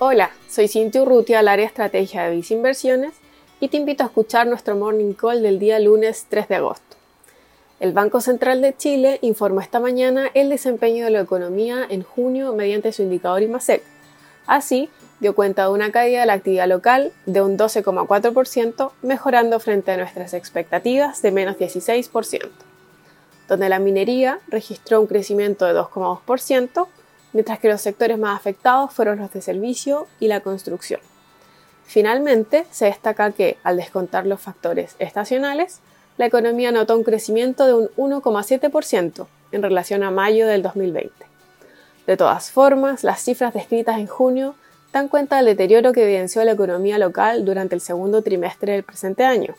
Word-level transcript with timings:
Hola, 0.00 0.30
soy 0.48 0.68
Cintia 0.68 1.02
Urrutia, 1.02 1.40
al 1.40 1.48
área 1.48 1.66
estrategia 1.66 2.22
de 2.22 2.36
Vice 2.36 2.54
Inversiones 2.54 3.14
y 3.58 3.66
te 3.66 3.78
invito 3.78 4.04
a 4.04 4.06
escuchar 4.06 4.46
nuestro 4.46 4.76
morning 4.76 5.12
call 5.12 5.42
del 5.42 5.58
día 5.58 5.80
lunes 5.80 6.26
3 6.28 6.46
de 6.46 6.54
agosto. 6.54 6.96
El 7.80 7.92
Banco 7.92 8.20
Central 8.20 8.62
de 8.62 8.76
Chile 8.76 9.18
informó 9.22 9.60
esta 9.60 9.80
mañana 9.80 10.30
el 10.34 10.50
desempeño 10.50 11.04
de 11.04 11.10
la 11.10 11.22
economía 11.22 11.84
en 11.88 12.04
junio 12.04 12.54
mediante 12.54 12.92
su 12.92 13.02
indicador 13.02 13.42
IMASEC. 13.42 13.82
Así, 14.46 14.88
dio 15.18 15.34
cuenta 15.34 15.64
de 15.64 15.70
una 15.70 15.90
caída 15.90 16.20
de 16.20 16.26
la 16.26 16.34
actividad 16.34 16.68
local 16.68 17.12
de 17.26 17.42
un 17.42 17.58
12,4%, 17.58 18.92
mejorando 19.02 19.58
frente 19.58 19.90
a 19.90 19.96
nuestras 19.96 20.32
expectativas 20.32 21.22
de 21.22 21.32
menos 21.32 21.56
16%, 21.56 22.48
donde 23.48 23.68
la 23.68 23.80
minería 23.80 24.38
registró 24.46 25.00
un 25.00 25.08
crecimiento 25.08 25.66
de 25.66 25.74
2,2%, 25.74 26.86
mientras 27.32 27.58
que 27.58 27.68
los 27.68 27.80
sectores 27.80 28.18
más 28.18 28.36
afectados 28.36 28.92
fueron 28.92 29.18
los 29.18 29.32
de 29.32 29.42
servicio 29.42 30.06
y 30.20 30.28
la 30.28 30.40
construcción. 30.40 31.00
Finalmente, 31.86 32.66
se 32.70 32.86
destaca 32.86 33.32
que, 33.32 33.56
al 33.62 33.76
descontar 33.76 34.26
los 34.26 34.40
factores 34.40 34.94
estacionales, 34.98 35.80
la 36.18 36.26
economía 36.26 36.72
notó 36.72 36.96
un 36.96 37.04
crecimiento 37.04 37.66
de 37.66 37.74
un 37.74 37.88
1,7% 37.96 39.26
en 39.52 39.62
relación 39.62 40.02
a 40.02 40.10
mayo 40.10 40.46
del 40.46 40.62
2020. 40.62 41.12
De 42.06 42.16
todas 42.16 42.50
formas, 42.50 43.04
las 43.04 43.22
cifras 43.22 43.54
descritas 43.54 43.98
en 43.98 44.06
junio 44.06 44.54
dan 44.92 45.08
cuenta 45.08 45.36
del 45.36 45.46
deterioro 45.46 45.92
que 45.92 46.02
evidenció 46.02 46.42
la 46.44 46.52
economía 46.52 46.98
local 46.98 47.44
durante 47.44 47.74
el 47.74 47.80
segundo 47.80 48.22
trimestre 48.22 48.72
del 48.72 48.82
presente 48.82 49.24
año, 49.24 49.54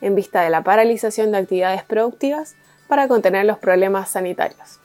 en 0.00 0.14
vista 0.14 0.42
de 0.42 0.50
la 0.50 0.62
paralización 0.62 1.32
de 1.32 1.38
actividades 1.38 1.82
productivas 1.84 2.54
para 2.88 3.08
contener 3.08 3.44
los 3.44 3.58
problemas 3.58 4.10
sanitarios. 4.10 4.78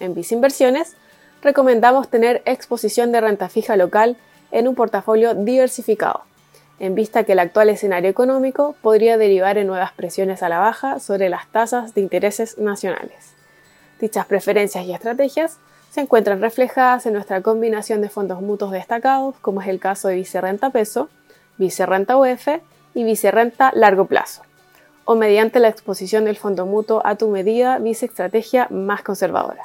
En 0.00 0.14
Vice 0.14 0.34
Inversiones, 0.34 0.96
recomendamos 1.42 2.08
tener 2.08 2.42
exposición 2.44 3.12
de 3.12 3.20
renta 3.20 3.48
fija 3.48 3.76
local 3.76 4.16
en 4.50 4.68
un 4.68 4.74
portafolio 4.74 5.34
diversificado, 5.34 6.22
en 6.78 6.94
vista 6.94 7.24
que 7.24 7.32
el 7.32 7.38
actual 7.38 7.70
escenario 7.70 8.10
económico 8.10 8.74
podría 8.82 9.16
derivar 9.16 9.58
en 9.58 9.66
nuevas 9.66 9.92
presiones 9.92 10.42
a 10.42 10.48
la 10.48 10.58
baja 10.58 11.00
sobre 11.00 11.28
las 11.28 11.46
tasas 11.48 11.94
de 11.94 12.00
intereses 12.00 12.58
nacionales. 12.58 13.34
Dichas 14.00 14.26
preferencias 14.26 14.84
y 14.84 14.92
estrategias 14.92 15.58
se 15.90 16.02
encuentran 16.02 16.42
reflejadas 16.42 17.06
en 17.06 17.14
nuestra 17.14 17.40
combinación 17.40 18.02
de 18.02 18.10
fondos 18.10 18.42
mutuos 18.42 18.72
destacados, 18.72 19.34
como 19.40 19.62
es 19.62 19.68
el 19.68 19.80
caso 19.80 20.08
de 20.08 20.16
Vicerrenta 20.16 20.70
Peso, 20.70 21.08
Vicerrenta 21.56 22.18
UF 22.18 22.48
y 22.94 23.04
Vicerrenta 23.04 23.72
Largo 23.74 24.04
Plazo, 24.04 24.42
o 25.06 25.14
mediante 25.14 25.60
la 25.60 25.68
exposición 25.68 26.26
del 26.26 26.36
fondo 26.36 26.66
mutuo 26.66 27.00
a 27.04 27.14
tu 27.16 27.28
medida 27.28 27.78
Vice 27.78 28.06
Estrategia 28.06 28.66
más 28.70 29.02
conservadora. 29.02 29.64